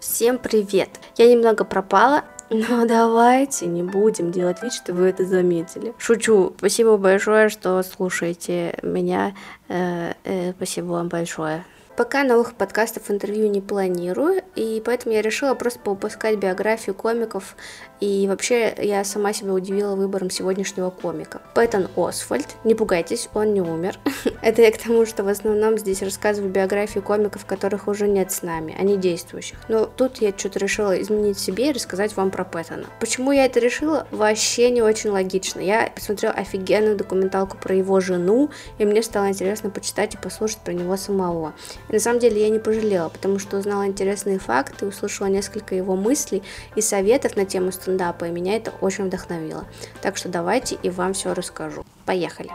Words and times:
Всем 0.00 0.36
привет! 0.36 0.90
Я 1.16 1.30
немного 1.30 1.64
пропала, 1.64 2.24
но 2.50 2.86
давайте 2.86 3.66
не 3.66 3.82
будем 3.82 4.30
делать 4.30 4.62
вид, 4.62 4.74
что 4.74 4.92
вы 4.92 5.06
это 5.06 5.24
заметили. 5.24 5.94
Шучу. 5.96 6.52
Спасибо 6.58 6.98
большое, 6.98 7.48
что 7.48 7.82
слушаете 7.82 8.78
меня. 8.82 9.34
Э, 9.68 10.12
э, 10.24 10.52
спасибо 10.52 10.86
вам 10.86 11.08
большое. 11.08 11.64
Пока 11.96 12.24
новых 12.24 12.56
подкастов, 12.56 13.10
интервью 13.10 13.48
не 13.48 13.62
планирую, 13.62 14.42
и 14.54 14.82
поэтому 14.84 15.14
я 15.14 15.22
решила 15.22 15.54
просто 15.54 15.78
поупускать 15.78 16.38
биографию 16.38 16.94
комиков, 16.94 17.56
и 18.00 18.26
вообще 18.28 18.74
я 18.76 19.02
сама 19.02 19.32
себя 19.32 19.54
удивила 19.54 19.94
выбором 19.94 20.28
сегодняшнего 20.28 20.90
комика. 20.90 21.40
Пэттон 21.54 21.88
Освальд, 21.96 22.48
не 22.64 22.74
пугайтесь, 22.74 23.30
он 23.32 23.54
не 23.54 23.62
умер. 23.62 23.98
Это 24.46 24.62
я 24.62 24.70
к 24.70 24.78
тому, 24.78 25.04
что 25.06 25.24
в 25.24 25.28
основном 25.28 25.76
здесь 25.76 26.02
рассказываю 26.02 26.52
биографию 26.52 27.02
комиков, 27.02 27.44
которых 27.44 27.88
уже 27.88 28.06
нет 28.06 28.30
с 28.30 28.42
нами, 28.42 28.76
а 28.78 28.84
не 28.84 28.96
действующих. 28.96 29.58
Но 29.66 29.86
тут 29.86 30.18
я 30.18 30.32
что-то 30.38 30.60
решила 30.60 31.02
изменить 31.02 31.36
себе 31.36 31.70
и 31.70 31.72
рассказать 31.72 32.16
вам 32.16 32.30
про 32.30 32.44
Пэттона. 32.44 32.86
Почему 33.00 33.32
я 33.32 33.46
это 33.46 33.58
решила? 33.58 34.06
Вообще 34.12 34.70
не 34.70 34.82
очень 34.82 35.10
логично. 35.10 35.58
Я 35.58 35.90
посмотрела 35.92 36.32
офигенную 36.32 36.96
документалку 36.96 37.56
про 37.56 37.74
его 37.74 37.98
жену, 37.98 38.50
и 38.78 38.84
мне 38.84 39.02
стало 39.02 39.30
интересно 39.30 39.68
почитать 39.68 40.14
и 40.14 40.16
послушать 40.16 40.58
про 40.58 40.72
него 40.72 40.96
самого. 40.96 41.52
И 41.88 41.94
на 41.94 41.98
самом 41.98 42.20
деле 42.20 42.40
я 42.40 42.48
не 42.48 42.60
пожалела, 42.60 43.08
потому 43.08 43.40
что 43.40 43.56
узнала 43.56 43.84
интересные 43.84 44.38
факты, 44.38 44.86
услышала 44.86 45.26
несколько 45.26 45.74
его 45.74 45.96
мыслей 45.96 46.44
и 46.76 46.80
советов 46.80 47.34
на 47.34 47.46
тему 47.46 47.72
стендапа, 47.72 48.26
и 48.26 48.30
меня 48.30 48.54
это 48.54 48.72
очень 48.80 49.06
вдохновило. 49.06 49.64
Так 50.02 50.16
что 50.16 50.28
давайте 50.28 50.78
и 50.84 50.88
вам 50.88 51.14
все 51.14 51.34
расскажу. 51.34 51.84
Поехали! 52.04 52.50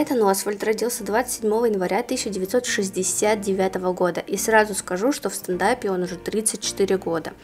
Пэттон 0.00 0.26
Освальд 0.26 0.64
родился 0.64 1.04
27 1.04 1.46
января 1.66 1.98
1969 1.98 3.74
года, 3.92 4.20
и 4.20 4.38
сразу 4.38 4.74
скажу, 4.74 5.12
что 5.12 5.28
в 5.28 5.34
стендапе 5.34 5.90
он 5.90 6.04
уже 6.04 6.16
34 6.16 6.96
года. 6.96 7.34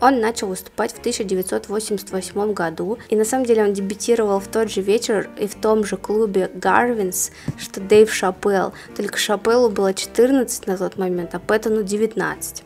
Он 0.00 0.18
начал 0.18 0.46
выступать 0.46 0.94
в 0.94 1.00
1988 1.00 2.54
году, 2.54 2.96
и 3.10 3.16
на 3.16 3.26
самом 3.26 3.44
деле 3.44 3.62
он 3.62 3.74
дебютировал 3.74 4.40
в 4.40 4.48
тот 4.48 4.70
же 4.70 4.80
вечер 4.80 5.28
и 5.38 5.46
в 5.46 5.54
том 5.56 5.84
же 5.84 5.98
клубе 5.98 6.50
Гарвинс, 6.54 7.30
что 7.58 7.78
Дэйв 7.78 8.10
Шапелл, 8.10 8.72
только 8.96 9.18
Шапеллу 9.18 9.68
было 9.68 9.92
14 9.92 10.66
на 10.66 10.78
тот 10.78 10.96
момент, 10.96 11.34
а 11.34 11.38
Пэттону 11.38 11.82
19. 11.82 12.64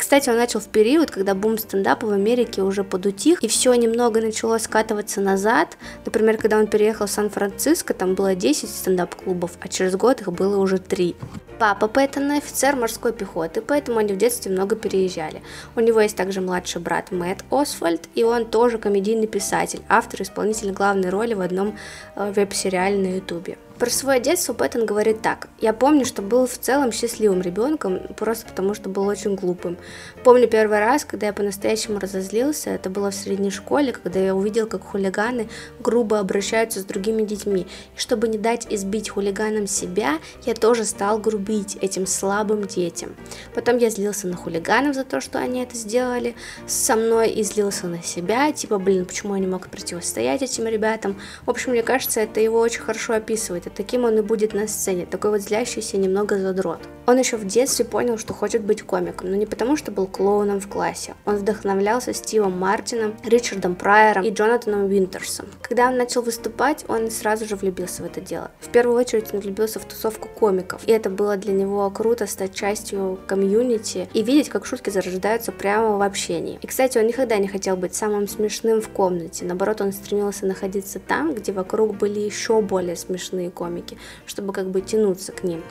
Кстати, 0.00 0.30
он 0.30 0.36
начал 0.36 0.60
в 0.60 0.68
период, 0.68 1.10
когда 1.10 1.34
бум 1.34 1.58
стендапа 1.58 2.06
в 2.06 2.12
Америке 2.12 2.62
уже 2.62 2.84
подутих, 2.84 3.38
и 3.44 3.48
все 3.48 3.74
немного 3.74 4.22
начало 4.22 4.56
скатываться 4.56 5.20
назад. 5.20 5.76
Например, 6.06 6.38
когда 6.38 6.58
он 6.58 6.68
переехал 6.68 7.06
в 7.06 7.10
Сан-Франциско, 7.10 7.92
там 7.92 8.14
было 8.14 8.34
10 8.34 8.70
стендап-клубов, 8.70 9.58
а 9.60 9.68
через 9.68 9.96
год 9.96 10.22
их 10.22 10.32
было 10.32 10.56
уже 10.56 10.78
3. 10.78 11.14
Папа 11.58 11.86
Пэттона 11.86 12.38
офицер 12.38 12.76
морской 12.76 13.12
пехоты, 13.12 13.60
поэтому 13.60 13.98
они 13.98 14.14
в 14.14 14.16
детстве 14.16 14.50
много 14.50 14.74
переезжали. 14.74 15.42
У 15.76 15.80
него 15.80 16.00
есть 16.00 16.16
также 16.16 16.40
младший 16.40 16.80
брат 16.80 17.10
Мэтт 17.10 17.44
Освальд, 17.50 18.08
и 18.14 18.24
он 18.24 18.46
тоже 18.46 18.78
комедийный 18.78 19.26
писатель, 19.26 19.82
автор 19.86 20.20
и 20.20 20.24
исполнитель 20.24 20.72
главной 20.72 21.10
роли 21.10 21.34
в 21.34 21.42
одном 21.42 21.76
э, 22.16 22.32
веб-сериале 22.34 22.96
на 22.96 23.16
ютубе. 23.16 23.58
Про 23.80 23.88
свое 23.88 24.20
детство 24.20 24.52
Пэттон 24.52 24.84
говорит 24.84 25.22
так. 25.22 25.48
«Я 25.58 25.72
помню, 25.72 26.04
что 26.04 26.20
был 26.20 26.46
в 26.46 26.58
целом 26.58 26.92
счастливым 26.92 27.40
ребенком, 27.40 27.98
просто 28.14 28.46
потому 28.46 28.74
что 28.74 28.90
был 28.90 29.06
очень 29.06 29.36
глупым. 29.36 29.78
Помню 30.22 30.48
первый 30.48 30.80
раз, 30.80 31.06
когда 31.06 31.28
я 31.28 31.32
по-настоящему 31.32 31.98
разозлился, 31.98 32.68
это 32.68 32.90
было 32.90 33.10
в 33.10 33.14
средней 33.14 33.50
школе, 33.50 33.92
когда 33.92 34.20
я 34.20 34.34
увидел, 34.34 34.66
как 34.66 34.84
хулиганы 34.84 35.48
грубо 35.78 36.18
обращаются 36.18 36.80
с 36.80 36.84
другими 36.84 37.22
детьми. 37.22 37.66
И 37.96 37.98
чтобы 37.98 38.28
не 38.28 38.36
дать 38.36 38.66
избить 38.68 39.08
хулиганам 39.08 39.66
себя, 39.66 40.18
я 40.44 40.52
тоже 40.52 40.84
стал 40.84 41.16
грубить 41.18 41.78
этим 41.80 42.06
слабым 42.06 42.66
детям. 42.66 43.16
Потом 43.54 43.78
я 43.78 43.88
злился 43.88 44.26
на 44.26 44.36
хулиганов 44.36 44.94
за 44.94 45.04
то, 45.04 45.22
что 45.22 45.38
они 45.38 45.62
это 45.62 45.74
сделали 45.74 46.34
со 46.66 46.96
мной, 46.96 47.30
и 47.30 47.42
злился 47.42 47.86
на 47.86 48.02
себя, 48.02 48.52
типа, 48.52 48.78
блин, 48.78 49.06
почему 49.06 49.36
я 49.36 49.40
не 49.40 49.46
мог 49.46 49.68
противостоять 49.68 50.42
этим 50.42 50.66
ребятам. 50.66 51.18
В 51.46 51.50
общем, 51.50 51.72
мне 51.72 51.82
кажется, 51.82 52.20
это 52.20 52.40
его 52.40 52.60
очень 52.60 52.82
хорошо 52.82 53.14
описывает 53.14 53.69
таким 53.74 54.04
он 54.04 54.18
и 54.18 54.22
будет 54.22 54.54
на 54.54 54.68
сцене, 54.68 55.06
такой 55.06 55.30
вот 55.30 55.40
злящийся 55.40 55.96
немного 55.96 56.38
задрот. 56.38 56.80
Он 57.06 57.18
еще 57.18 57.36
в 57.36 57.44
детстве 57.44 57.84
понял, 57.84 58.18
что 58.18 58.34
хочет 58.34 58.62
быть 58.62 58.82
комиком, 58.82 59.30
но 59.30 59.36
не 59.36 59.46
потому, 59.46 59.76
что 59.76 59.90
был 59.90 60.06
клоуном 60.06 60.60
в 60.60 60.68
классе. 60.68 61.14
Он 61.24 61.36
вдохновлялся 61.36 62.12
Стивом 62.12 62.58
Мартином, 62.58 63.16
Ричардом 63.24 63.74
Прайером 63.74 64.24
и 64.24 64.30
Джонатаном 64.30 64.86
Винтерсом. 64.86 65.46
Когда 65.60 65.88
он 65.88 65.96
начал 65.96 66.22
выступать, 66.22 66.84
он 66.86 67.10
сразу 67.10 67.46
же 67.46 67.56
влюбился 67.56 68.02
в 68.02 68.06
это 68.06 68.20
дело. 68.20 68.50
В 68.60 68.68
первую 68.68 68.96
очередь 68.96 69.34
он 69.34 69.40
влюбился 69.40 69.80
в 69.80 69.84
тусовку 69.86 70.28
комиков, 70.28 70.82
и 70.86 70.92
это 70.92 71.10
было 71.10 71.36
для 71.36 71.52
него 71.52 71.90
круто 71.90 72.26
стать 72.26 72.54
частью 72.54 73.18
комьюнити 73.26 74.08
и 74.12 74.22
видеть, 74.22 74.48
как 74.48 74.64
шутки 74.64 74.90
зарождаются 74.90 75.50
прямо 75.50 75.96
в 75.96 76.02
общении. 76.02 76.58
И, 76.62 76.66
кстати, 76.66 76.98
он 76.98 77.06
никогда 77.06 77.38
не 77.38 77.48
хотел 77.48 77.76
быть 77.76 77.94
самым 77.94 78.28
смешным 78.28 78.80
в 78.80 78.88
комнате, 78.88 79.44
наоборот, 79.44 79.80
он 79.80 79.92
стремился 79.92 80.46
находиться 80.46 81.00
там, 81.00 81.34
где 81.34 81.50
вокруг 81.50 81.96
были 81.96 82.20
еще 82.20 82.60
более 82.60 82.94
смешные 82.94 83.50
комики, 83.60 83.98
чтобы 84.24 84.54
как 84.54 84.70
бы 84.70 84.80
тянуться 84.80 85.32
к 85.32 85.44
ним. 85.44 85.62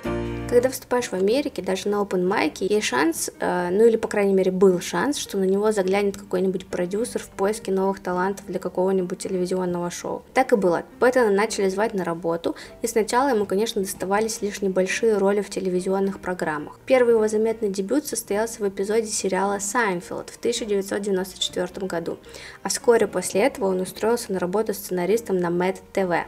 Когда 0.47 0.69
выступаешь 0.69 1.07
в 1.07 1.13
Америке, 1.13 1.61
даже 1.63 1.89
на 1.89 1.95
open 1.95 2.23
mic 2.23 2.50
е, 2.50 2.67
есть 2.67 2.85
шанс, 2.87 3.31
э, 3.39 3.69
ну 3.71 3.85
или 3.85 3.97
по 3.97 4.07
крайней 4.07 4.33
мере 4.33 4.51
был 4.51 4.79
шанс, 4.79 5.17
что 5.17 5.37
на 5.37 5.43
него 5.43 5.71
заглянет 5.71 6.17
какой-нибудь 6.17 6.67
продюсер 6.67 7.21
в 7.21 7.29
поиске 7.29 7.71
новых 7.71 7.99
талантов 7.99 8.45
для 8.47 8.59
какого-нибудь 8.59 9.17
телевизионного 9.17 9.89
шоу. 9.89 10.23
Так 10.33 10.53
и 10.53 10.55
было. 10.55 10.83
Пэттона 10.99 11.31
начали 11.31 11.69
звать 11.69 11.93
на 11.93 12.03
работу, 12.03 12.55
и 12.83 12.87
сначала 12.87 13.29
ему, 13.29 13.45
конечно, 13.45 13.81
доставались 13.81 14.41
лишь 14.41 14.61
небольшие 14.61 15.17
роли 15.17 15.41
в 15.41 15.49
телевизионных 15.49 16.19
программах. 16.19 16.79
Первый 16.85 17.13
его 17.13 17.27
заметный 17.27 17.69
дебют 17.69 18.05
состоялся 18.05 18.63
в 18.63 18.67
эпизоде 18.67 19.07
сериала 19.07 19.59
«Seinfeld» 19.59 20.29
в 20.29 20.37
1994 20.37 21.87
году, 21.87 22.17
а 22.63 22.69
вскоре 22.69 23.07
после 23.07 23.41
этого 23.41 23.65
он 23.65 23.81
устроился 23.81 24.31
на 24.31 24.39
работу 24.39 24.73
сценаристом 24.73 25.37
на 25.37 25.49
MADtv 25.49 26.25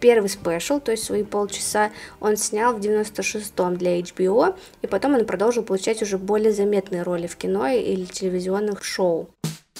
первый 0.00 0.28
спешл, 0.28 0.80
то 0.80 0.90
есть 0.90 1.04
свои 1.04 1.22
полчаса, 1.22 1.90
он 2.20 2.36
снял 2.36 2.74
в 2.74 2.80
96-м 2.80 3.76
для 3.76 4.00
HBO, 4.00 4.56
и 4.82 4.86
потом 4.86 5.14
он 5.14 5.26
продолжил 5.26 5.62
получать 5.62 6.02
уже 6.02 6.18
более 6.18 6.52
заметные 6.52 7.02
роли 7.02 7.26
в 7.26 7.36
кино 7.36 7.68
или 7.68 8.04
телевизионных 8.04 8.84
шоу. 8.84 9.28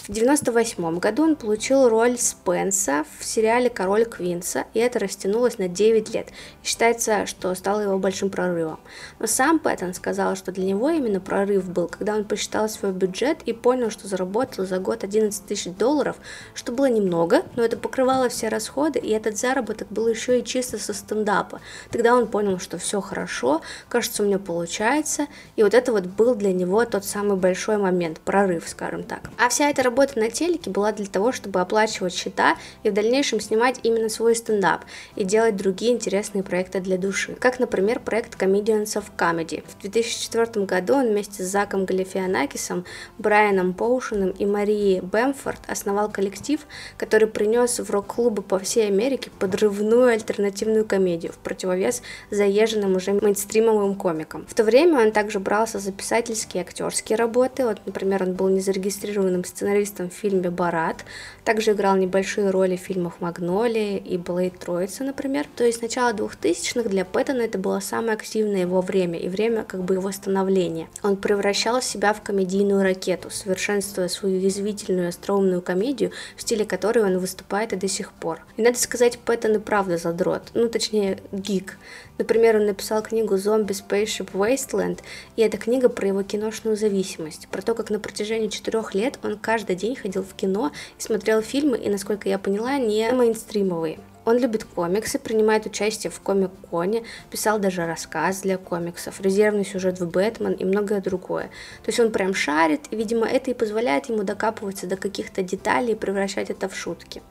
В 0.09 0.11
1998 0.11 1.01
году 1.01 1.23
он 1.25 1.37
получил 1.37 1.87
роль 1.87 2.17
Спенса 2.17 3.05
в 3.19 3.25
сериале 3.27 3.69
«Король 3.69 4.07
Квинса», 4.07 4.65
и 4.73 4.79
это 4.79 4.99
растянулось 4.99 5.59
на 5.59 5.69
9 5.69 6.15
лет. 6.15 6.29
И 6.63 6.67
считается, 6.67 7.27
что 7.27 7.55
стало 7.55 7.81
его 7.81 7.99
большим 7.99 8.31
прорывом. 8.31 8.81
Но 9.19 9.27
сам 9.27 9.59
Пэттон 9.59 9.93
сказал, 9.93 10.35
что 10.35 10.51
для 10.51 10.65
него 10.65 10.89
именно 10.89 11.21
прорыв 11.21 11.69
был, 11.69 11.89
когда 11.89 12.15
он 12.15 12.25
посчитал 12.25 12.71
свой 12.71 12.93
бюджет 12.93 13.43
и 13.45 13.53
понял, 13.53 13.91
что 13.91 14.09
заработал 14.09 14.65
за 14.65 14.79
год 14.79 15.05
11 15.05 15.45
тысяч 15.45 15.71
долларов, 15.75 16.17
что 16.55 16.73
было 16.73 16.87
немного, 16.87 17.43
но 17.55 17.63
это 17.63 17.77
покрывало 17.77 18.31
все 18.31 18.49
расходы, 18.49 18.99
и 18.99 19.11
этот 19.11 19.37
заработок 19.37 19.89
был 19.91 20.09
еще 20.09 20.41
и 20.41 20.45
чисто 20.45 20.79
со 20.79 20.95
стендапа. 20.95 21.61
Тогда 21.91 22.15
он 22.15 22.29
понял, 22.29 22.59
что 22.59 22.79
все 22.79 23.03
хорошо, 23.03 23.61
кажется, 23.91 24.23
у 24.23 24.27
меня 24.27 24.39
получается, 24.39 25.27
и 25.57 25.63
вот 25.63 25.75
это 25.75 25.93
вот 25.93 26.07
был 26.07 26.35
для 26.35 26.55
него 26.55 26.83
тот 26.87 27.05
самый 27.05 27.37
большой 27.37 27.77
момент, 27.77 28.21
прорыв, 28.21 28.67
скажем 28.67 29.03
так. 29.03 29.29
А 29.37 29.51
вся 29.51 29.69
эта 29.69 29.83
работа 29.83 29.98
работа 29.99 30.21
на 30.21 30.31
телеке 30.31 30.71
была 30.71 30.93
для 30.93 31.07
того, 31.07 31.33
чтобы 31.33 31.61
оплачивать 31.61 32.15
счета 32.15 32.57
и 32.85 32.91
в 32.91 32.95
дальнейшем 32.95 33.41
снимать 33.41 33.81
именно 33.83 34.09
свой 34.09 34.37
стендап 34.37 34.85
и 35.17 35.25
делать 35.25 35.57
другие 35.57 35.93
интересные 35.93 36.45
проекты 36.45 36.79
для 36.81 36.99
души, 36.99 37.35
как, 37.35 37.59
например, 37.59 37.99
проект 37.99 38.41
Comedians 38.41 38.95
of 38.95 39.07
Comedy. 39.17 39.65
В 39.67 39.81
2004 39.83 40.67
году 40.67 40.95
он 40.95 41.09
вместе 41.09 41.43
с 41.43 41.49
Заком 41.49 41.85
Галифианакисом, 41.85 42.85
Брайаном 43.19 43.75
Поушеном 43.75 44.31
и 44.31 44.47
Марией 44.47 45.01
Бэмфорд 45.01 45.63
основал 45.67 46.09
коллектив, 46.13 46.61
который 46.97 47.27
принес 47.27 47.81
в 47.81 47.91
рок-клубы 47.91 48.43
по 48.43 48.61
всей 48.61 48.87
Америке 48.87 49.33
подрывную 49.41 50.13
альтернативную 50.13 50.85
комедию 50.85 51.33
в 51.33 51.39
противовес 51.39 52.03
заезженным 52.31 52.95
уже 52.95 53.15
мейнстримовым 53.15 53.97
комикам. 53.97 54.47
В 54.47 54.55
то 54.55 54.63
время 54.63 55.01
он 55.01 55.11
также 55.11 55.41
брался 55.41 55.81
за 55.81 55.91
писательские 55.91 56.63
и 56.63 56.67
актерские 56.67 57.17
работы, 57.17 57.65
вот, 57.65 57.81
например, 57.85 58.23
он 58.23 58.35
был 58.35 58.49
незарегистрированным 58.49 59.45
сценаристом 59.45 59.88
сценаристом 59.89 60.11
в 60.11 60.13
фильме 60.13 60.51
«Барат», 60.51 61.05
также 61.45 61.73
играл 61.73 61.97
небольшие 61.97 62.51
роли 62.51 62.77
в 62.77 62.81
фильмах 62.81 63.21
«Магнолия» 63.21 63.97
и 63.97 64.19
«Блейд 64.19 64.59
Троица», 64.59 65.05
например. 65.05 65.47
То 65.57 65.65
есть 65.65 65.79
с 65.79 65.83
начала 65.83 66.13
2000-х 66.13 66.89
для 66.89 67.05
Пэттона 67.05 67.43
это 67.43 67.59
было 67.59 67.81
самое 67.81 68.13
активное 68.13 68.61
его 68.61 68.81
время 68.81 69.19
и 69.19 69.29
время 69.29 69.65
как 69.65 69.83
бы 69.83 69.95
его 69.95 70.13
становления. 70.13 70.89
Он 71.03 71.17
превращал 71.17 71.83
себя 71.83 72.13
в 72.13 72.23
комедийную 72.23 72.83
ракету, 72.83 73.31
совершенствуя 73.31 74.09
свою 74.09 74.39
язвительную 74.39 75.09
остроумную 75.09 75.63
комедию, 75.63 76.13
в 76.37 76.43
стиле 76.43 76.65
которой 76.65 77.05
он 77.05 77.19
выступает 77.19 77.73
и 77.73 77.77
до 77.77 77.89
сих 77.89 78.13
пор. 78.13 78.41
И 78.57 78.63
надо 78.63 78.79
сказать, 78.79 79.19
Пэттон 79.19 79.57
и 79.57 79.59
правда 79.59 79.97
задрот, 79.97 80.43
ну 80.55 80.69
точнее 80.69 81.19
гик. 81.33 81.79
Например, 82.19 82.57
он 82.57 82.67
написал 82.67 83.03
книгу 83.03 83.37
«Зомби 83.37 83.73
Spaceship 83.73 84.33
Wasteland», 84.33 84.99
и 85.37 85.43
эта 85.43 85.57
книга 85.57 85.89
про 85.89 86.09
его 86.09 86.23
киношную 86.25 86.77
зависимость, 86.77 87.47
про 87.49 87.63
то, 87.63 87.75
как 87.75 87.91
на 87.91 88.01
протяжении 88.01 88.49
четырех 88.49 88.95
лет 88.95 89.19
он 89.23 89.39
каждый 89.39 89.77
день 89.77 89.95
ходил 89.95 90.25
в 90.25 90.35
кино 90.35 90.73
и 90.99 91.01
смотрел 91.01 91.43
фильмы, 91.43 91.79
и, 91.79 91.89
насколько 91.89 92.29
я 92.29 92.39
поняла, 92.39 92.77
не 92.77 93.11
мейнстримовые. 93.13 94.01
Он 94.25 94.37
любит 94.37 94.65
комиксы, 94.65 95.19
принимает 95.19 95.65
участие 95.65 96.11
в 96.11 96.21
комик-коне, 96.21 97.05
писал 97.31 97.59
даже 97.59 97.87
рассказ 97.87 98.43
для 98.43 98.59
комиксов, 98.59 99.23
резервный 99.23 99.65
сюжет 99.65 100.01
в 100.01 100.11
«Бэтмен» 100.11 100.53
и 100.53 100.67
многое 100.67 101.01
другое. 101.01 101.45
То 101.83 101.89
есть 101.89 101.99
он 101.99 102.13
прям 102.13 102.35
шарит, 102.35 102.83
и, 102.91 102.97
видимо, 102.97 103.27
это 103.27 103.51
и 103.51 103.55
позволяет 103.55 104.11
ему 104.11 104.25
докапываться 104.25 104.87
до 104.87 104.97
каких-то 104.97 105.43
деталей 105.43 105.93
и 105.93 105.97
превращать 105.97 106.51
это 106.51 106.69
в 106.69 106.77
шутки. 106.77 107.23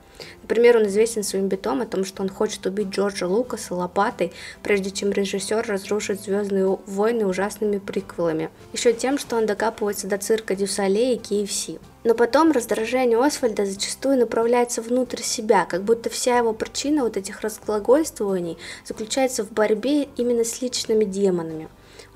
Например, 0.42 0.76
он 0.78 0.86
известен 0.86 1.22
своим 1.22 1.48
битом 1.48 1.80
о 1.80 1.86
том, 1.86 2.04
что 2.04 2.22
он 2.22 2.28
хочет 2.28 2.64
убить 2.66 2.88
Джорджа 2.88 3.26
Лукаса 3.26 3.74
лопатой, 3.74 4.32
прежде 4.62 4.90
чем 4.90 5.10
режиссер 5.10 5.66
разрушит 5.66 6.22
«Звездные 6.22 6.78
войны» 6.86 7.26
ужасными 7.26 7.78
приквелами. 7.78 8.50
Еще 8.72 8.92
тем, 8.92 9.18
что 9.18 9.36
он 9.36 9.46
докапывается 9.46 10.06
до 10.06 10.18
цирка 10.18 10.54
Дюсале 10.54 11.14
и 11.14 11.18
KFC. 11.18 11.78
Но 12.04 12.14
потом 12.14 12.52
раздражение 12.52 13.22
Освальда 13.22 13.66
зачастую 13.66 14.18
направляется 14.18 14.80
внутрь 14.80 15.22
себя, 15.22 15.66
как 15.66 15.82
будто 15.82 16.08
вся 16.08 16.38
его 16.38 16.52
причина 16.52 17.02
вот 17.02 17.16
этих 17.16 17.40
разглагольствований 17.42 18.56
заключается 18.84 19.44
в 19.44 19.52
борьбе 19.52 20.04
именно 20.16 20.44
с 20.44 20.62
личными 20.62 21.04
демонами. 21.04 21.68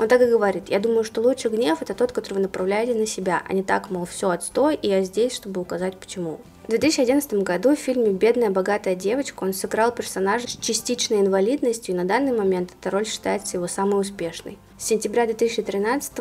Он 0.02 0.08
так 0.08 0.20
и 0.20 0.26
говорит, 0.26 0.64
я 0.68 0.80
думаю, 0.80 1.04
что 1.04 1.20
лучший 1.20 1.52
гнев 1.52 1.80
это 1.80 1.94
тот, 1.94 2.10
который 2.10 2.34
вы 2.34 2.40
направляете 2.40 2.92
на 2.92 3.06
себя, 3.06 3.40
а 3.48 3.52
не 3.52 3.62
так, 3.62 3.88
мол, 3.88 4.04
все 4.04 4.30
отстой, 4.30 4.74
и 4.74 4.88
я 4.88 5.04
здесь, 5.04 5.32
чтобы 5.32 5.60
указать 5.60 5.96
почему. 5.96 6.40
В 6.66 6.70
2011 6.70 7.34
году 7.34 7.76
в 7.76 7.78
фильме 7.78 8.10
«Бедная 8.10 8.50
богатая 8.50 8.96
девочка» 8.96 9.44
он 9.44 9.52
сыграл 9.52 9.92
персонажа 9.92 10.48
с 10.48 10.56
частичной 10.56 11.20
инвалидностью, 11.20 11.94
и 11.94 11.96
на 11.96 12.04
данный 12.04 12.36
момент 12.36 12.72
эта 12.80 12.90
роль 12.90 13.06
считается 13.06 13.58
его 13.58 13.68
самой 13.68 14.00
успешной. 14.00 14.58
С 14.76 14.86
сентября 14.86 15.26
2013 15.26 16.12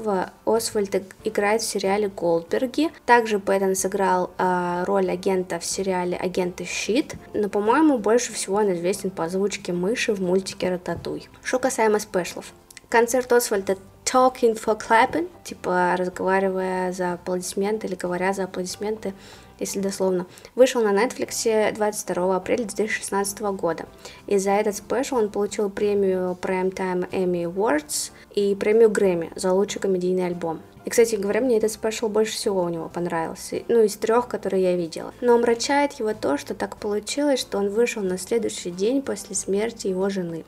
Освальд 0.46 1.04
играет 1.24 1.64
в 1.64 1.68
сериале 1.68 2.08
«Голдберги». 2.08 2.92
Также 3.08 3.40
Пэттон 3.40 3.74
сыграл 3.74 4.30
э, 4.38 4.84
роль 4.86 5.10
агента 5.10 5.58
в 5.58 5.66
сериале 5.66 6.18
«Агенты 6.18 6.66
Щит», 6.66 7.16
но, 7.34 7.50
по-моему, 7.50 7.98
больше 7.98 8.32
всего 8.32 8.58
он 8.58 8.74
известен 8.74 9.10
по 9.10 9.24
озвучке 9.24 9.74
мыши 9.74 10.14
в 10.14 10.22
мультике 10.22 10.70
«Рататуй». 10.70 11.28
Что 11.42 11.58
касаемо 11.58 11.98
спешлов. 11.98 12.54
Концерт 12.92 13.32
Освальда 13.32 13.78
Talking 14.04 14.62
for 14.62 14.78
Clapping, 14.78 15.30
типа 15.46 15.96
разговаривая 15.98 16.92
за 16.92 17.14
аплодисменты 17.14 17.88
или 17.88 17.96
говоря 17.96 18.34
за 18.34 18.44
аплодисменты, 18.44 19.14
если 19.60 19.80
дословно, 19.80 20.26
вышел 20.56 20.84
на 20.84 20.92
Netflix 20.92 21.74
22 21.74 22.36
апреля 22.36 22.66
2016 22.66 23.40
года. 23.56 23.86
И 24.28 24.38
за 24.38 24.52
этот 24.52 24.76
special 24.76 25.16
он 25.16 25.32
получил 25.32 25.70
премию 25.70 26.38
Primetime 26.42 27.10
Emmy 27.12 27.46
Awards 27.46 28.12
и 28.36 28.54
премию 28.56 28.90
Грэмми 28.90 29.32
за 29.36 29.54
лучший 29.54 29.80
комедийный 29.80 30.26
альбом. 30.26 30.62
И, 30.84 30.90
кстати 30.90 31.16
говоря, 31.16 31.40
мне 31.40 31.60
этот 31.60 31.72
special 31.72 32.10
больше 32.10 32.34
всего 32.34 32.62
у 32.62 32.68
него 32.68 32.90
понравился, 32.90 33.64
ну, 33.70 33.84
из 33.84 33.96
трех, 33.96 34.28
которые 34.28 34.64
я 34.64 34.76
видела. 34.76 35.14
Но 35.22 35.36
омрачает 35.36 35.94
его 35.94 36.14
то, 36.14 36.38
что 36.38 36.56
так 36.56 36.76
получилось, 36.76 37.40
что 37.40 37.58
он 37.58 37.70
вышел 37.70 38.04
на 38.04 38.18
следующий 38.18 38.72
день 38.72 39.02
после 39.02 39.34
смерти 39.34 39.88
его 39.88 40.10
жены. 40.10 40.44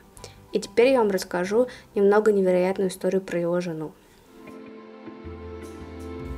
И 0.53 0.59
теперь 0.59 0.89
я 0.89 0.99
вам 0.99 1.09
расскажу 1.09 1.67
немного 1.95 2.31
невероятную 2.31 2.89
историю 2.89 3.21
про 3.21 3.39
его 3.39 3.59
жену. 3.59 3.91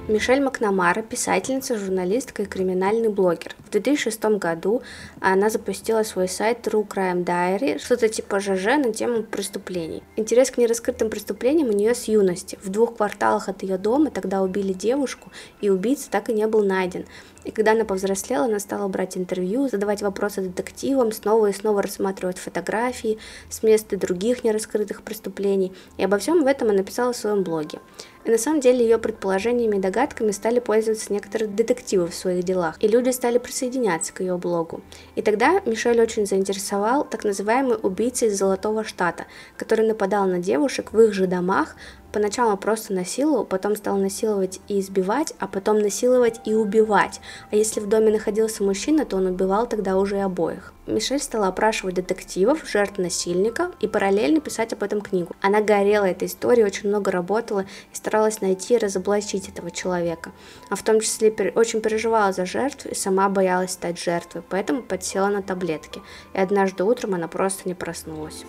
Мишель 0.08 0.40
Макнамара, 0.40 1.02
писательница, 1.02 1.80
журналистка 1.80 2.44
и 2.44 2.46
криминальный 2.46 3.10
блогер. 3.10 3.56
В 3.66 3.72
2006 3.72 4.24
году 4.38 4.84
она 5.20 5.50
запустила 5.50 6.04
свой 6.04 6.28
сайт 6.28 6.60
True 6.60 6.88
Crime 6.88 7.26
Diary, 7.26 7.80
что-то 7.80 8.08
типа 8.08 8.40
ЖЖ 8.40 8.78
на 8.78 8.94
тему 8.94 9.24
преступлений. 9.24 10.04
Интерес 10.16 10.52
к 10.52 10.60
нераскрытым 10.60 11.10
преступлениям 11.10 11.70
у 11.70 11.72
нее 11.72 11.96
с 11.96 12.04
юности. 12.04 12.60
В 12.62 12.70
двух 12.70 12.98
кварталах 12.98 13.50
от 13.50 13.64
ее 13.64 13.80
дома 13.80 14.12
тогда 14.12 14.44
убили 14.44 14.74
девушку, 14.74 15.32
и 15.60 15.72
убийца 15.72 16.12
так 16.12 16.30
и 16.30 16.34
не 16.34 16.46
был 16.46 16.64
найден. 16.64 17.06
И 17.44 17.50
когда 17.50 17.72
она 17.72 17.84
повзрослела, 17.84 18.46
она 18.46 18.60
стала 18.60 18.88
брать 18.88 19.18
интервью, 19.18 19.70
задавать 19.70 20.04
вопросы 20.04 20.42
детективам, 20.42 21.12
снова 21.12 21.48
и 21.48 21.54
снова 21.54 21.82
рассматривать 21.82 22.38
фотографии 22.38 23.18
с 23.50 23.64
места 23.64 23.98
других 23.98 24.44
нераскрытых 24.44 25.02
преступлений. 25.02 25.74
И 25.98 26.04
обо 26.04 26.20
всем 26.20 26.46
этом 26.46 26.70
она 26.70 26.78
написала 26.78 27.14
в 27.14 27.18
своем 27.18 27.42
блоге. 27.44 27.80
И 28.26 28.32
на 28.32 28.40
самом 28.40 28.60
деле 28.60 28.84
ее 28.84 28.98
предположениями 28.98 29.78
и 29.78 29.80
догадками 29.80 30.32
стали 30.32 30.60
пользоваться 30.60 31.14
некоторые 31.14 31.48
детективы 31.48 32.08
в 32.08 32.16
своих 32.16 32.44
делах, 32.44 32.76
и 32.80 32.88
люди 32.88 33.12
стали 33.12 33.38
присоединяться 33.38 34.14
к 34.14 34.22
ее 34.22 34.38
блогу. 34.38 34.82
И 35.16 35.22
тогда 35.22 35.62
Мишель 35.66 36.02
очень 36.02 36.26
заинтересовал 36.26 37.06
так 37.06 37.24
называемый 37.24 37.78
убийца 37.82 38.26
из 38.26 38.38
Золотого 38.38 38.84
Штата, 38.84 39.26
который 39.58 39.88
нападал 39.88 40.26
на 40.26 40.40
девушек 40.40 40.92
в 40.92 41.00
их 41.00 41.14
же 41.14 41.28
домах, 41.28 41.76
Поначалу 42.16 42.56
просто 42.56 42.94
насиловал, 42.94 43.44
потом 43.44 43.76
стал 43.76 43.98
насиловать 43.98 44.62
и 44.70 44.80
избивать, 44.80 45.34
а 45.38 45.48
потом 45.48 45.80
насиловать 45.80 46.40
и 46.46 46.54
убивать. 46.54 47.20
А 47.52 47.58
если 47.58 47.82
в 47.82 47.90
доме 47.90 48.10
находился 48.10 48.64
мужчина, 48.64 49.04
то 49.04 49.18
он 49.18 49.26
убивал 49.26 49.68
тогда 49.68 49.98
уже 49.98 50.16
и 50.16 50.22
обоих. 50.22 50.72
Мишель 50.88 51.20
стала 51.20 51.48
опрашивать 51.48 51.96
детективов, 51.96 52.66
жертв 52.66 53.00
насильника 53.00 53.72
и 53.82 53.90
параллельно 53.90 54.40
писать 54.40 54.72
об 54.72 54.84
этом 54.84 55.02
книгу. 55.02 55.36
Она 55.42 55.60
горела 55.60 56.06
этой 56.06 56.30
историей, 56.30 56.66
очень 56.66 56.88
много 56.88 57.12
работала 57.12 57.66
и 57.92 57.96
старалась 57.96 58.40
найти 58.40 58.76
и 58.76 58.78
разоблачить 58.78 59.50
этого 59.50 59.70
человека. 59.70 60.32
А 60.70 60.78
в 60.78 60.84
том 60.84 61.02
числе 61.02 61.32
очень 61.54 61.82
переживала 61.82 62.32
за 62.32 62.46
жертву 62.46 62.92
и 62.92 62.96
сама 62.96 63.28
боялась 63.28 63.72
стать 63.72 64.02
жертвой, 64.02 64.42
поэтому 64.48 64.84
подсела 64.84 65.28
на 65.28 65.42
таблетки. 65.42 66.02
И 66.34 66.40
однажды 66.40 66.86
утром 66.86 67.16
она 67.16 67.28
просто 67.28 67.68
не 67.68 67.74
проснулась. 67.74 68.46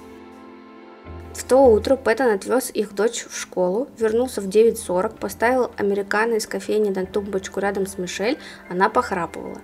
В 1.37 1.45
то 1.45 1.59
утро 1.67 1.97
Пэттон 1.97 2.31
отвез 2.31 2.71
их 2.73 2.95
дочь 2.95 3.27
в 3.29 3.39
школу, 3.39 3.89
вернулся 3.99 4.41
в 4.41 4.49
9.40, 4.49 5.19
поставил 5.19 5.71
американо 5.77 6.37
из 6.37 6.47
кофейни 6.47 6.89
на 6.89 7.05
тумбочку 7.05 7.61
рядом 7.61 7.87
с 7.87 7.99
Мишель, 7.99 8.39
она 8.71 8.89
похрапывала. 8.89 9.61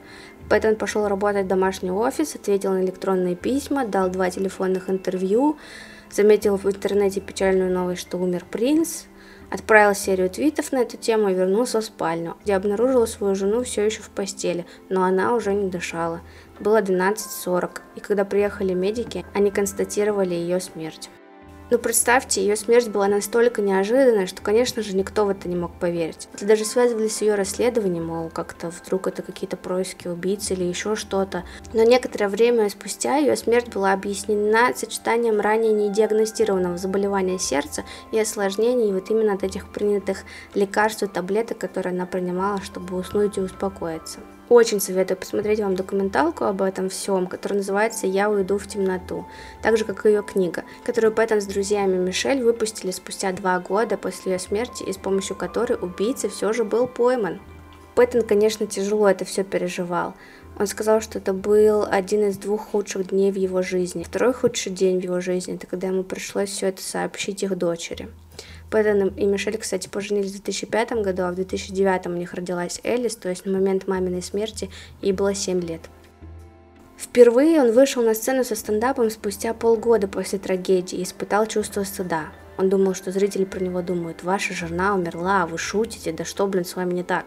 Пэттон 0.51 0.77
пошел 0.77 1.09
работать 1.09 1.47
в 1.47 1.49
домашний 1.49 1.91
офис, 1.91 2.35
ответил 2.35 2.73
на 2.73 2.85
электронные 2.85 3.37
письма, 3.37 3.87
дал 3.87 4.11
два 4.11 4.29
телефонных 4.29 4.91
интервью, 4.91 5.57
заметил 6.11 6.59
в 6.59 6.67
интернете 6.67 7.23
печальную 7.23 7.73
новость, 7.73 8.03
что 8.03 8.19
умер 8.19 8.45
принц, 8.51 9.05
отправил 9.51 9.95
серию 9.95 10.29
твитов 10.29 10.73
на 10.73 10.83
эту 10.83 10.99
тему 10.99 11.31
и 11.31 11.35
вернулся 11.35 11.81
в 11.81 11.85
спальню, 11.85 12.37
где 12.45 12.55
обнаружил 12.55 13.07
свою 13.07 13.35
жену 13.35 13.63
все 13.65 13.87
еще 13.87 14.03
в 14.03 14.11
постели, 14.11 14.67
но 14.91 15.05
она 15.05 15.35
уже 15.35 15.55
не 15.55 15.71
дышала. 15.71 16.21
Было 16.61 16.83
12.40, 16.83 17.81
и 17.97 18.01
когда 18.01 18.27
приехали 18.27 18.75
медики, 18.75 19.25
они 19.33 19.51
констатировали 19.51 20.35
ее 20.35 20.61
смерть. 20.61 21.09
Но 21.73 21.79
ну, 21.79 21.85
представьте, 21.85 22.43
ее 22.43 22.55
смерть 22.55 22.89
была 22.89 23.09
настолько 23.09 23.63
неожиданной, 23.63 24.27
что, 24.27 24.43
конечно 24.43 24.83
же, 24.83 24.95
никто 24.95 25.25
в 25.25 25.31
это 25.31 25.49
не 25.49 25.57
мог 25.57 25.73
поверить. 25.73 26.29
Это 26.35 26.45
даже 26.45 26.67
связывали 26.67 27.09
с 27.09 27.23
ее 27.23 27.35
расследованием, 27.35 28.09
мол, 28.09 28.29
как-то 28.29 28.69
вдруг 28.69 29.07
это 29.07 29.23
какие-то 29.23 29.57
происки 29.57 30.07
убийц 30.07 30.51
или 30.51 30.65
еще 30.65 30.97
что-то. 30.97 31.45
Но 31.73 31.83
некоторое 31.83 32.29
время 32.29 32.69
спустя 32.69 33.17
ее 33.17 33.37
смерть 33.37 33.73
была 33.73 33.95
объяснена 33.95 34.75
сочетанием 34.77 35.41
ранее 35.41 35.73
недиагностированного 35.73 36.77
заболевания 36.77 37.39
сердца 37.39 37.85
и 38.13 38.19
осложнений 38.21 38.93
вот 38.93 39.09
именно 39.09 39.33
от 39.33 39.43
этих 39.43 39.73
принятых 39.73 40.25
лекарств 40.55 41.03
и 41.05 41.07
таблеток, 41.07 41.57
которые 41.57 41.95
она 41.95 42.05
принимала, 42.05 42.61
чтобы 42.61 42.99
уснуть 42.99 43.39
и 43.39 43.41
успокоиться. 43.41 44.19
Очень 44.53 44.81
советую 44.81 45.17
посмотреть 45.17 45.61
вам 45.61 45.77
документалку 45.77 46.45
об 46.45 46.61
этом 46.61 46.91
всем, 46.91 47.27
которая 47.27 47.61
называется 47.61 48.07
«Я 48.07 48.29
уйду 48.29 48.59
в 48.59 48.67
темноту», 48.67 49.25
так 49.63 49.79
же, 49.79 49.87
как 49.87 50.05
и 50.05 50.11
ее 50.11 50.23
книга, 50.23 50.65
которую 50.85 51.15
Пэттон 51.15 51.41
с 51.41 51.47
друзьями 51.47 51.97
Мишель 51.97 52.43
выпустили 52.43 52.91
спустя 52.91 53.33
два 53.33 53.59
года 53.61 53.97
после 53.97 54.33
ее 54.33 54.39
смерти 54.39 54.83
и 54.83 54.93
с 54.93 54.99
помощью 54.99 55.37
которой 55.37 55.79
убийца 55.81 56.29
все 56.29 56.53
же 56.53 56.65
был 56.65 56.87
пойман. 56.87 57.41
Пэттон, 57.95 58.27
конечно, 58.27 58.67
тяжело 58.67 59.09
это 59.09 59.25
все 59.25 59.43
переживал. 59.43 60.13
Он 60.59 60.67
сказал, 60.67 61.01
что 61.01 61.19
это 61.19 61.33
был 61.33 61.87
один 61.91 62.29
из 62.29 62.37
двух 62.37 62.73
худших 62.73 63.09
дней 63.09 63.33
в 63.33 63.37
его 63.37 63.63
жизни. 63.63 64.05
Второй 64.05 64.35
худший 64.35 64.71
день 64.71 65.01
в 65.01 65.03
его 65.03 65.23
жизни– 65.23 65.55
это 65.57 65.67
когда 65.67 65.87
ему 65.87 66.03
пришлось 66.03 66.51
все 66.51 66.67
это 66.67 66.83
сообщить 66.83 67.43
их 67.43 67.57
дочери. 67.57 68.11
Пэттон 68.73 69.09
и 69.09 69.27
Мишель, 69.27 69.59
кстати, 69.59 69.87
поженились 69.87 70.31
в 70.31 70.43
2005 70.43 70.93
году, 70.93 71.25
а 71.25 71.31
в 71.31 71.35
2009 71.35 72.07
у 72.07 72.11
них 72.11 72.33
родилась 72.33 72.81
Элис, 72.85 73.17
то 73.17 73.29
есть 73.29 73.45
на 73.45 73.53
момент 73.53 73.87
маминой 73.87 74.23
смерти 74.23 74.71
ей 75.03 75.13
было 75.13 75.35
7 75.35 75.61
лет. 75.61 75.83
Впервые 76.97 77.61
он 77.61 77.73
вышел 77.73 78.03
на 78.03 78.15
сцену 78.15 78.45
со 78.45 78.57
стендапом 78.57 79.11
спустя 79.11 79.53
полгода 79.53 80.09
после 80.09 80.39
трагедии 80.39 80.99
и 80.99 81.03
испытал 81.03 81.47
чувство 81.47 81.85
стыда. 81.85 82.29
Он 82.57 82.71
думал, 82.71 82.95
что 82.95 83.13
зрители 83.13 83.45
про 83.45 83.61
него 83.61 83.83
думают, 83.83 84.23
ваша 84.23 84.55
жена 84.55 84.95
умерла, 84.95 85.47
вы 85.47 85.59
шутите, 85.59 86.11
да 86.11 86.25
что, 86.25 86.47
блин, 86.47 86.65
с 86.65 86.75
вами 86.75 86.95
не 86.95 87.03
так. 87.03 87.27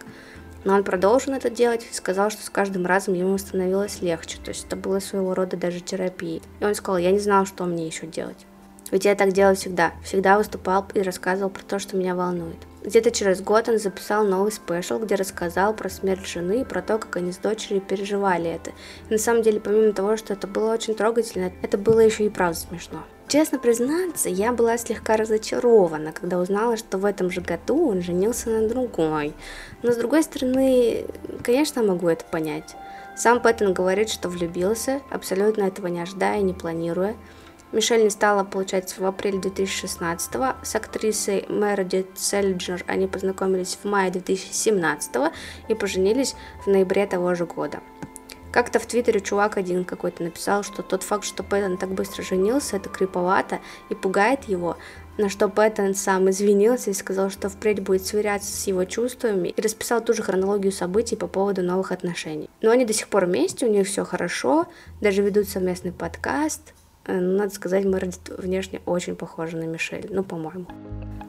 Но 0.63 0.73
он 0.73 0.83
продолжил 0.83 1.33
это 1.33 1.51
делать 1.51 1.85
и 1.91 1.93
сказал, 1.93 2.31
что 2.31 2.43
с 2.43 2.49
каждым 2.49 2.87
разом 2.87 3.13
ему 3.13 3.37
становилось 3.37 4.01
легче. 4.01 4.39
То 4.43 4.49
есть 4.49 4.65
это 4.65 4.75
было 4.75 4.97
своего 4.97 5.35
рода 5.35 5.57
даже 5.57 5.79
терапией. 5.79 6.41
И 6.59 6.65
он 6.65 6.73
сказал, 6.73 6.97
я 6.97 7.11
не 7.11 7.19
знал, 7.19 7.45
что 7.45 7.65
мне 7.65 7.85
еще 7.85 8.07
делать. 8.07 8.47
Ведь 8.91 9.05
я 9.05 9.15
так 9.15 9.31
делал 9.31 9.55
всегда. 9.55 9.93
Всегда 10.03 10.37
выступал 10.37 10.85
и 10.93 11.01
рассказывал 11.01 11.49
про 11.49 11.63
то, 11.63 11.79
что 11.79 11.97
меня 11.97 12.15
волнует. 12.15 12.57
Где-то 12.83 13.09
через 13.09 13.41
год 13.41 13.67
он 13.67 13.79
записал 13.79 14.25
новый 14.25 14.51
спешл, 14.51 14.99
где 14.99 15.15
рассказал 15.15 15.73
про 15.73 15.89
смерть 15.89 16.27
жены 16.27 16.61
и 16.61 16.65
про 16.65 16.83
то, 16.83 16.99
как 16.99 17.15
они 17.15 17.31
с 17.31 17.37
дочерью 17.37 17.81
переживали 17.81 18.51
это. 18.51 18.71
И 19.09 19.13
на 19.13 19.17
самом 19.17 19.41
деле, 19.41 19.59
помимо 19.59 19.91
того, 19.91 20.17
что 20.17 20.33
это 20.33 20.45
было 20.45 20.71
очень 20.73 20.93
трогательно, 20.93 21.51
это 21.63 21.79
было 21.79 21.99
еще 22.01 22.25
и 22.25 22.29
правда 22.29 22.59
смешно. 22.59 23.03
Честно 23.27 23.57
признаться, 23.57 24.29
я 24.29 24.53
была 24.53 24.77
слегка 24.77 25.17
разочарована, 25.17 26.11
когда 26.11 26.37
узнала, 26.37 26.77
что 26.77 26.99
в 26.99 27.05
этом 27.05 27.31
же 27.31 27.41
году 27.41 27.89
он 27.89 28.03
женился 28.03 28.51
на 28.51 28.67
другой. 28.69 29.33
Но 29.81 29.91
с 29.91 29.95
другой 29.95 30.21
стороны, 30.21 31.07
конечно, 31.43 31.81
могу 31.81 32.07
это 32.07 32.23
понять. 32.25 32.75
Сам 33.17 33.41
Пэттон 33.41 33.73
говорит, 33.73 34.09
что 34.09 34.29
влюбился, 34.29 35.01
абсолютно 35.09 35.63
этого 35.63 35.87
не 35.87 36.01
ожидая 36.01 36.39
и 36.39 36.43
не 36.43 36.53
планируя. 36.53 37.15
Мишель 37.75 38.03
не 38.03 38.09
стала, 38.09 38.45
получается, 38.45 39.01
в 39.01 39.05
апреле 39.05 39.37
2016 39.37 40.31
с 40.63 40.75
актрисой 40.75 41.45
Мередит 41.49 42.07
Селлиджер 42.15 42.85
они 42.87 43.05
познакомились 43.05 43.77
в 43.83 43.85
мае 43.85 44.09
2017 44.11 45.33
и 45.67 45.75
поженились 45.75 46.35
в 46.63 46.67
ноябре 46.67 47.05
того 47.05 47.35
же 47.35 47.45
года. 47.45 47.81
Как-то 48.53 48.79
в 48.79 48.85
Твиттере 48.85 49.19
чувак 49.19 49.57
один 49.57 49.83
какой-то 49.83 50.23
написал, 50.23 50.63
что 50.63 50.83
тот 50.83 51.03
факт, 51.03 51.25
что 51.25 51.43
Пэттон 51.43 51.77
так 51.77 51.89
быстро 51.89 52.23
женился, 52.23 52.77
это 52.77 52.87
криповато 52.87 53.59
и 53.89 53.93
пугает 53.93 54.45
его, 54.45 54.77
на 55.17 55.27
что 55.27 55.49
Пэттон 55.49 55.95
сам 55.95 56.29
извинился 56.29 56.91
и 56.91 56.93
сказал, 56.93 57.29
что 57.29 57.49
впредь 57.49 57.81
будет 57.81 58.05
сверяться 58.05 58.53
с 58.55 58.67
его 58.67 58.85
чувствами 58.85 59.49
и 59.49 59.61
расписал 59.61 59.99
ту 59.99 60.13
же 60.13 60.23
хронологию 60.23 60.71
событий 60.71 61.17
по 61.17 61.27
поводу 61.27 61.61
новых 61.61 61.91
отношений. 61.91 62.49
Но 62.61 62.71
они 62.71 62.85
до 62.85 62.93
сих 62.93 63.09
пор 63.09 63.25
вместе, 63.25 63.65
у 63.65 63.69
них 63.69 63.85
все 63.85 64.05
хорошо, 64.05 64.67
даже 65.01 65.21
ведут 65.21 65.49
совместный 65.49 65.91
подкаст. 65.91 66.73
Э, 67.07 67.19
надо 67.19 67.53
сказать, 67.53 67.85
Мередит 67.85 68.29
внешне 68.29 68.81
очень 68.85 69.15
похожа 69.15 69.57
на 69.57 69.63
Мишель, 69.63 70.07
ну, 70.09 70.23
по-моему. 70.23 70.67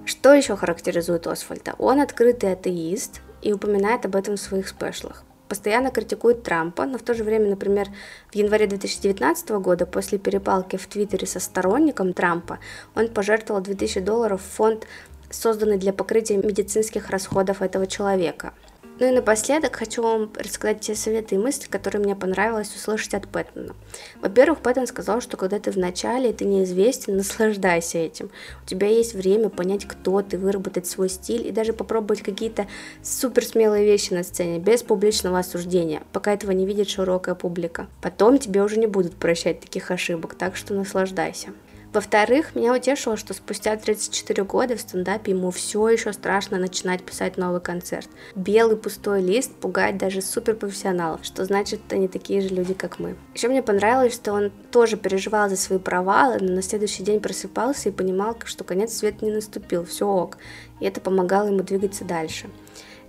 Что 0.04 0.32
еще 0.32 0.56
характеризует 0.56 1.26
Освальда? 1.26 1.74
Он 1.78 2.00
открытый 2.00 2.52
атеист 2.52 3.20
и 3.42 3.52
упоминает 3.52 4.04
об 4.06 4.16
этом 4.16 4.36
в 4.36 4.40
своих 4.40 4.68
спешлах 4.68 5.24
постоянно 5.48 5.90
критикует 5.90 6.42
Трампа, 6.42 6.86
но 6.86 6.98
в 6.98 7.02
то 7.02 7.14
же 7.14 7.24
время, 7.24 7.50
например, 7.50 7.88
в 8.30 8.34
январе 8.34 8.66
2019 8.66 9.50
года, 9.50 9.86
после 9.86 10.18
перепалки 10.18 10.76
в 10.76 10.86
Твиттере 10.86 11.26
со 11.26 11.40
сторонником 11.40 12.12
Трампа, 12.12 12.58
он 12.94 13.08
пожертвовал 13.08 13.60
2000 13.60 14.00
долларов 14.00 14.42
в 14.42 14.56
фонд, 14.56 14.86
созданный 15.30 15.78
для 15.78 15.92
покрытия 15.92 16.36
медицинских 16.36 17.10
расходов 17.10 17.62
этого 17.62 17.86
человека– 17.86 18.52
ну 18.98 19.06
и 19.06 19.10
напоследок 19.10 19.76
хочу 19.76 20.02
вам 20.02 20.32
рассказать 20.34 20.80
те 20.80 20.94
советы 20.94 21.34
и 21.34 21.38
мысли, 21.38 21.68
которые 21.68 22.02
мне 22.02 22.16
понравилось 22.16 22.74
услышать 22.74 23.12
от 23.14 23.28
Пэттона. 23.28 23.74
Во-первых, 24.22 24.60
Пэттон 24.60 24.86
сказал, 24.86 25.20
что 25.20 25.36
когда 25.36 25.58
ты 25.58 25.70
в 25.70 25.76
начале 25.76 26.30
и 26.30 26.32
ты 26.32 26.44
неизвестен, 26.44 27.16
наслаждайся 27.16 27.98
этим. 27.98 28.30
У 28.64 28.66
тебя 28.66 28.88
есть 28.88 29.14
время 29.14 29.50
понять, 29.50 29.86
кто 29.86 30.22
ты, 30.22 30.38
выработать 30.38 30.86
свой 30.86 31.10
стиль 31.10 31.46
и 31.46 31.50
даже 31.50 31.72
попробовать 31.72 32.22
какие-то 32.22 32.66
супер 33.02 33.44
смелые 33.44 33.84
вещи 33.84 34.14
на 34.14 34.22
сцене, 34.22 34.58
без 34.58 34.82
публичного 34.82 35.40
осуждения, 35.40 36.02
пока 36.12 36.32
этого 36.32 36.52
не 36.52 36.64
видит 36.64 36.88
широкая 36.88 37.34
публика. 37.34 37.88
Потом 38.00 38.38
тебе 38.38 38.62
уже 38.62 38.78
не 38.78 38.86
будут 38.86 39.14
прощать 39.16 39.60
таких 39.60 39.90
ошибок, 39.90 40.34
так 40.34 40.56
что 40.56 40.72
наслаждайся. 40.72 41.50
Во-вторых, 41.96 42.54
меня 42.54 42.74
утешило, 42.74 43.16
что 43.16 43.32
спустя 43.32 43.74
34 43.74 44.44
года 44.44 44.76
в 44.76 44.82
стендапе 44.82 45.32
ему 45.32 45.50
все 45.50 45.88
еще 45.88 46.12
страшно 46.12 46.58
начинать 46.58 47.02
писать 47.02 47.38
новый 47.38 47.62
концерт. 47.62 48.06
Белый 48.34 48.76
пустой 48.76 49.22
лист 49.22 49.54
пугает 49.54 49.96
даже 49.96 50.20
суперпрофессионалов, 50.20 51.24
что 51.24 51.46
значит, 51.46 51.80
они 51.88 52.06
такие 52.06 52.42
же 52.42 52.48
люди, 52.48 52.74
как 52.74 52.98
мы. 52.98 53.16
Еще 53.32 53.48
мне 53.48 53.62
понравилось, 53.62 54.12
что 54.12 54.34
он 54.34 54.52
тоже 54.70 54.98
переживал 54.98 55.48
за 55.48 55.56
свои 55.56 55.78
провалы, 55.78 56.36
но 56.38 56.56
на 56.56 56.62
следующий 56.62 57.02
день 57.02 57.18
просыпался 57.18 57.88
и 57.88 57.92
понимал, 57.92 58.36
что 58.44 58.62
конец 58.62 58.92
света 58.92 59.24
не 59.24 59.30
наступил, 59.30 59.86
все 59.86 60.06
ок, 60.06 60.36
и 60.80 60.84
это 60.84 61.00
помогало 61.00 61.46
ему 61.46 61.62
двигаться 61.62 62.04
дальше. 62.04 62.50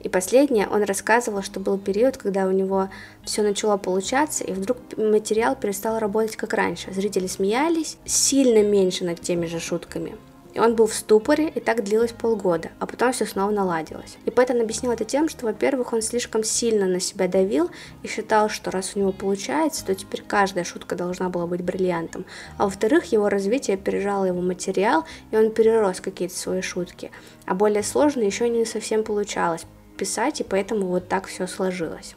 И 0.01 0.09
последнее, 0.09 0.67
он 0.67 0.83
рассказывал, 0.83 1.41
что 1.41 1.59
был 1.59 1.77
период, 1.77 2.17
когда 2.17 2.45
у 2.45 2.51
него 2.51 2.89
все 3.23 3.41
начало 3.41 3.77
получаться, 3.77 4.43
и 4.43 4.53
вдруг 4.53 4.77
материал 4.97 5.55
перестал 5.55 5.99
работать 5.99 6.35
как 6.35 6.53
раньше. 6.53 6.93
Зрители 6.93 7.27
смеялись 7.27 7.97
сильно 8.05 8.63
меньше 8.63 9.05
над 9.05 9.21
теми 9.21 9.45
же 9.45 9.59
шутками. 9.59 10.15
И 10.57 10.59
он 10.59 10.75
был 10.75 10.87
в 10.87 10.93
ступоре, 10.95 11.49
и 11.49 11.59
так 11.59 11.83
длилось 11.83 12.13
полгода, 12.13 12.71
а 12.79 12.87
потом 12.87 13.13
все 13.13 13.27
снова 13.27 13.51
наладилось. 13.51 14.17
И 14.25 14.31
Пэттон 14.31 14.59
объяснил 14.59 14.91
это 14.91 15.05
тем, 15.05 15.29
что, 15.29 15.45
во-первых, 15.45 15.93
он 15.93 16.01
слишком 16.01 16.43
сильно 16.43 16.87
на 16.87 16.99
себя 16.99 17.27
давил 17.27 17.69
и 18.01 18.07
считал, 18.07 18.49
что 18.49 18.71
раз 18.71 18.93
у 18.95 18.99
него 18.99 19.11
получается, 19.11 19.85
то 19.85 19.93
теперь 19.93 20.23
каждая 20.27 20.63
шутка 20.63 20.95
должна 20.95 21.29
была 21.29 21.45
быть 21.45 21.61
бриллиантом. 21.61 22.25
А 22.57 22.63
во-вторых, 22.63 23.11
его 23.11 23.29
развитие 23.29 23.75
опережало 23.75 24.25
его 24.25 24.41
материал, 24.41 25.05
и 25.29 25.37
он 25.37 25.51
перерос 25.51 26.01
какие-то 26.01 26.35
свои 26.35 26.61
шутки. 26.61 27.11
А 27.45 27.53
более 27.53 27.83
сложные 27.83 28.25
еще 28.25 28.49
не 28.49 28.65
совсем 28.65 29.03
получалось, 29.03 29.67
писать, 29.97 30.39
и 30.41 30.43
поэтому 30.43 30.87
вот 30.87 31.07
так 31.07 31.27
все 31.27 31.47
сложилось. 31.47 32.15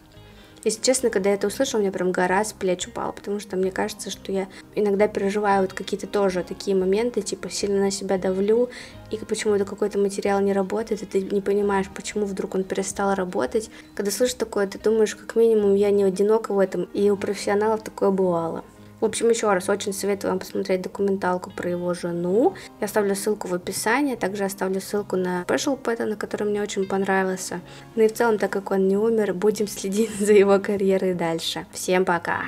Если 0.62 0.82
честно, 0.82 1.08
когда 1.08 1.30
я 1.30 1.36
это 1.36 1.46
услышала, 1.46 1.80
у 1.80 1.82
меня 1.82 1.90
прям 1.90 2.12
гора 2.12 2.44
с 2.44 2.52
плеч 2.52 2.86
упала, 2.86 3.12
потому 3.12 3.40
что 3.40 3.56
мне 3.56 3.70
кажется, 3.70 4.10
что 4.10 4.30
я 4.30 4.46
иногда 4.74 5.08
переживаю 5.08 5.62
вот 5.62 5.72
какие-то 5.72 6.06
тоже 6.06 6.44
такие 6.44 6.76
моменты, 6.76 7.22
типа 7.22 7.48
сильно 7.48 7.80
на 7.80 7.90
себя 7.90 8.18
давлю, 8.18 8.68
и 9.10 9.16
почему-то 9.16 9.64
какой-то 9.64 9.98
материал 9.98 10.38
не 10.40 10.52
работает, 10.52 11.02
и 11.02 11.06
ты 11.06 11.22
не 11.22 11.40
понимаешь, 11.40 11.86
почему 11.94 12.26
вдруг 12.26 12.56
он 12.56 12.64
перестал 12.64 13.14
работать. 13.14 13.70
Когда 13.94 14.10
слышишь 14.10 14.34
такое, 14.34 14.66
ты 14.66 14.78
думаешь, 14.78 15.16
как 15.16 15.34
минимум, 15.34 15.74
я 15.74 15.90
не 15.90 16.04
одинока 16.04 16.52
в 16.52 16.58
этом, 16.58 16.84
и 16.92 17.08
у 17.08 17.16
профессионалов 17.16 17.82
такое 17.82 18.10
бывало. 18.10 18.62
В 19.00 19.04
общем, 19.04 19.30
еще 19.30 19.52
раз, 19.52 19.68
очень 19.68 19.92
советую 19.92 20.32
вам 20.32 20.40
посмотреть 20.40 20.82
документалку 20.82 21.50
про 21.50 21.70
его 21.70 21.94
жену. 21.94 22.54
Я 22.80 22.84
оставлю 22.84 23.14
ссылку 23.14 23.48
в 23.48 23.54
описании, 23.54 24.14
также 24.14 24.44
оставлю 24.44 24.80
ссылку 24.80 25.16
на 25.16 25.42
Special 25.48 25.76
Пэттона, 25.76 26.16
который 26.16 26.46
мне 26.48 26.62
очень 26.62 26.86
понравился. 26.86 27.60
Ну 27.94 28.02
и 28.02 28.08
в 28.08 28.12
целом, 28.12 28.38
так 28.38 28.50
как 28.50 28.70
он 28.70 28.88
не 28.88 28.96
умер, 28.96 29.34
будем 29.34 29.68
следить 29.68 30.14
за 30.18 30.32
его 30.32 30.58
карьерой 30.58 31.14
дальше. 31.14 31.66
Всем 31.72 32.04
пока! 32.04 32.42